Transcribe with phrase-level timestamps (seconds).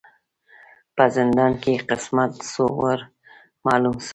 [0.95, 2.99] په زندان کی یې قسمت سو ور
[3.65, 4.09] معلوم سو